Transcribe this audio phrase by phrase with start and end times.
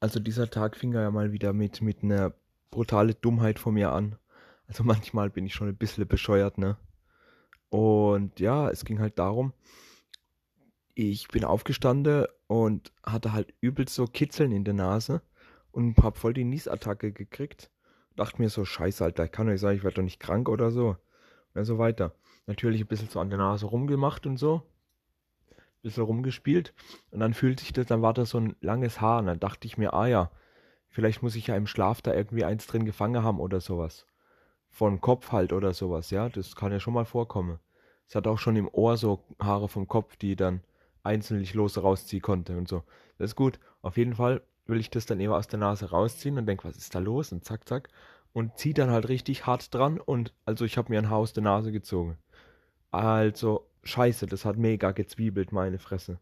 [0.00, 2.32] Also dieser Tag fing ja mal wieder mit, mit einer
[2.70, 4.16] brutale Dummheit von mir an.
[4.66, 6.76] Also manchmal bin ich schon ein bisschen bescheuert, ne?
[7.68, 9.52] Und ja, es ging halt darum,
[10.94, 15.22] ich bin aufgestanden und hatte halt übelst so Kitzeln in der Nase
[15.70, 17.70] und hab voll die Niesattacke gekriegt.
[18.16, 20.72] Dachte mir so, scheiße, Alter, ich kann nicht sagen, ich werde doch nicht krank oder
[20.72, 20.96] so.
[21.54, 22.14] Und so weiter.
[22.46, 24.62] Natürlich ein bisschen so an der Nase rumgemacht und so.
[25.82, 26.74] Bisschen rumgespielt.
[27.10, 29.20] Und dann fühlte sich das, dann war das so ein langes Haar.
[29.20, 30.30] Und dann dachte ich mir, ah ja,
[30.88, 34.06] vielleicht muss ich ja im Schlaf da irgendwie eins drin gefangen haben oder sowas.
[34.68, 36.28] Von Kopf halt oder sowas, ja.
[36.28, 37.58] Das kann ja schon mal vorkommen.
[38.06, 40.62] Es hat auch schon im Ohr so Haare vom Kopf, die dann
[41.02, 42.82] einzeln los rausziehen konnte und so.
[43.18, 43.58] Das ist gut.
[43.82, 46.76] Auf jeden Fall will ich das dann eben aus der Nase rausziehen und denke, was
[46.76, 47.32] ist da los?
[47.32, 47.88] Und zack, zack.
[48.32, 51.32] Und zieh dann halt richtig hart dran und also ich habe mir ein Haar aus
[51.32, 52.16] der Nase gezogen.
[52.92, 56.20] Also, scheiße, das hat mega gezwiebelt, meine Fresse.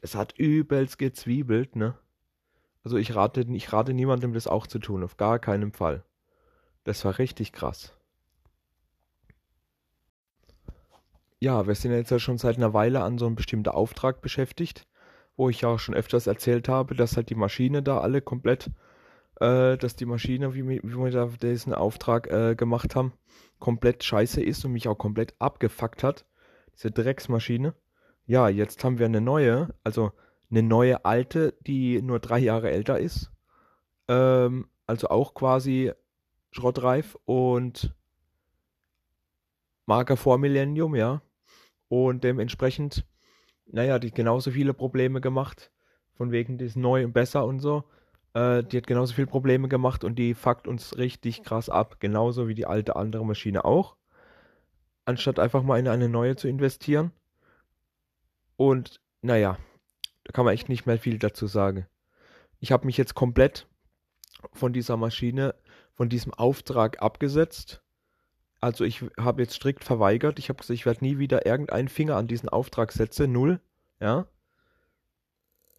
[0.00, 1.96] Es hat übelst gezwiebelt, ne?
[2.84, 6.04] Also ich rate, ich rate niemandem, das auch zu tun, auf gar keinen Fall.
[6.84, 7.96] Das war richtig krass.
[11.38, 14.86] Ja, wir sind jetzt ja schon seit einer Weile an so einem bestimmten Auftrag beschäftigt,
[15.36, 18.70] wo ich ja auch schon öfters erzählt habe, dass halt die Maschine da alle komplett,
[19.40, 23.12] äh, dass die Maschine, wie, wie wir da diesen Auftrag äh, gemacht haben,
[23.58, 26.26] komplett scheiße ist und mich auch komplett abgefuckt hat.
[26.74, 27.74] Diese Drecksmaschine.
[28.26, 30.12] Ja, jetzt haben wir eine neue, also
[30.50, 33.30] eine neue alte, die nur drei Jahre älter ist.
[34.08, 35.92] Ähm, also auch quasi
[36.50, 37.94] schrottreif und
[39.86, 41.22] Marker vor Millennium, ja
[41.92, 43.04] und dementsprechend,
[43.66, 45.70] naja, die hat genauso viele Probleme gemacht,
[46.14, 47.84] von wegen des neu und besser und so.
[48.32, 52.48] Äh, die hat genauso viele Probleme gemacht und die fuckt uns richtig krass ab, genauso
[52.48, 53.96] wie die alte andere Maschine auch.
[55.04, 57.12] Anstatt einfach mal in eine neue zu investieren.
[58.56, 59.58] Und naja,
[60.24, 61.86] da kann man echt nicht mehr viel dazu sagen.
[62.60, 63.66] Ich habe mich jetzt komplett
[64.52, 65.54] von dieser Maschine,
[65.94, 67.82] von diesem Auftrag abgesetzt
[68.62, 70.38] also ich habe jetzt strikt verweigert.
[70.38, 73.32] Ich habe gesagt, ich werde nie wieder irgendeinen Finger an diesen Auftrag setzen.
[73.32, 73.60] Null.
[74.00, 74.28] Ja.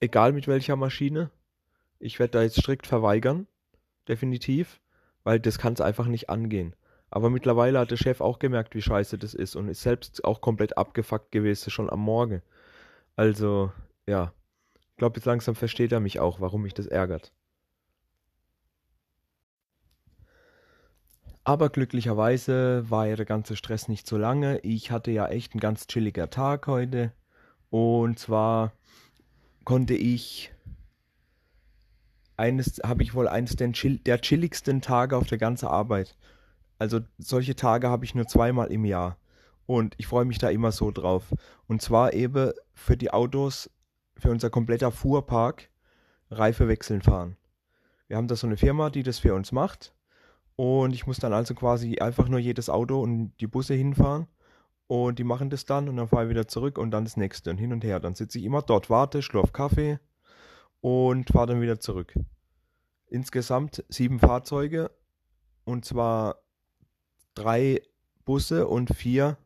[0.00, 1.30] Egal mit welcher Maschine.
[2.00, 3.46] Ich werde da jetzt strikt verweigern.
[4.08, 4.80] Definitiv.
[5.22, 6.74] Weil das kann es einfach nicht angehen.
[7.14, 10.40] Aber mittlerweile hat der Chef auch gemerkt, wie scheiße das ist und ist selbst auch
[10.40, 12.42] komplett abgefuckt gewesen, schon am Morgen.
[13.14, 13.70] Also,
[14.04, 14.32] ja.
[14.90, 17.32] Ich glaube, jetzt langsam versteht er mich auch, warum mich das ärgert.
[21.44, 24.58] Aber glücklicherweise war ja der ganze Stress nicht so lange.
[24.64, 27.12] Ich hatte ja echt einen ganz chilliger Tag heute.
[27.70, 28.72] Und zwar
[29.62, 30.52] konnte ich
[32.36, 36.16] eines, habe ich wohl eines der, der chilligsten Tage auf der ganzen Arbeit.
[36.84, 39.16] Also solche Tage habe ich nur zweimal im Jahr.
[39.64, 41.34] Und ich freue mich da immer so drauf.
[41.66, 43.70] Und zwar eben für die Autos,
[44.18, 45.70] für unser kompletter Fuhrpark,
[46.30, 47.38] Reife wechseln fahren.
[48.06, 49.94] Wir haben da so eine Firma, die das für uns macht.
[50.56, 54.26] Und ich muss dann also quasi einfach nur jedes Auto und die Busse hinfahren.
[54.86, 57.48] Und die machen das dann und dann fahre ich wieder zurück und dann das nächste
[57.48, 57.98] und hin und her.
[57.98, 59.98] Dann sitze ich immer dort, warte, schlurf Kaffee
[60.82, 62.12] und fahre dann wieder zurück.
[63.08, 64.90] Insgesamt sieben Fahrzeuge
[65.64, 66.43] und zwar
[67.34, 67.82] drei
[68.24, 69.36] Busse und vier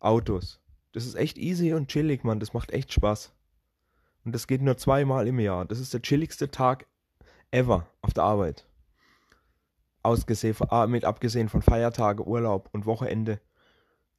[0.00, 0.60] Autos.
[0.92, 2.40] Das ist echt easy und chillig, Mann.
[2.40, 3.32] Das macht echt Spaß.
[4.24, 5.64] Und das geht nur zweimal im Jahr.
[5.64, 6.86] Das ist der chilligste Tag
[7.50, 8.68] ever auf der Arbeit
[10.02, 13.40] ausgesehen, ah, mit abgesehen von Feiertage, Urlaub und Wochenende,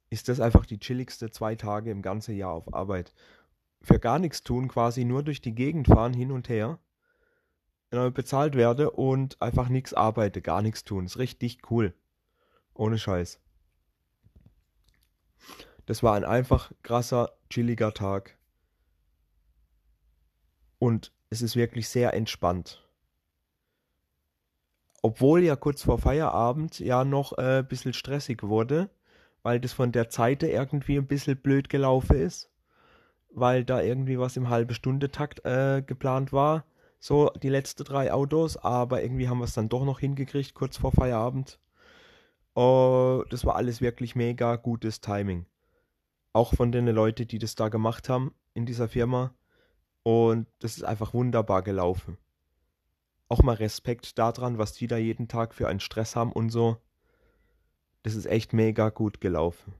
[0.08, 3.14] ist das einfach die chilligste zwei Tage im ganzen Jahr auf Arbeit.
[3.82, 6.78] Für gar nichts tun, quasi nur durch die Gegend fahren, hin und her,
[7.90, 11.06] äh, bezahlt werde und einfach nichts arbeite, gar nichts tun.
[11.06, 11.94] Ist richtig cool.
[12.80, 13.38] Ohne Scheiß.
[15.86, 18.36] Das war ein einfach krasser, chilliger Tag.
[20.78, 22.82] Und es ist wirklich sehr entspannt
[25.02, 28.90] obwohl ja kurz vor Feierabend ja noch äh, ein bisschen stressig wurde,
[29.42, 32.50] weil das von der Zeit irgendwie ein bisschen blöd gelaufen ist,
[33.32, 36.64] weil da irgendwie was im halbe Stunde Takt äh, geplant war,
[36.98, 40.76] so die letzten drei Autos, aber irgendwie haben wir es dann doch noch hingekriegt kurz
[40.76, 41.58] vor Feierabend.
[42.60, 45.46] Oh, das war alles wirklich mega gutes Timing.
[46.32, 49.34] Auch von den Leuten, die das da gemacht haben in dieser Firma.
[50.02, 52.18] Und das ist einfach wunderbar gelaufen
[53.30, 56.76] auch mal Respekt daran, was die da jeden Tag für einen Stress haben und so.
[58.02, 59.72] Das ist echt mega gut gelaufen.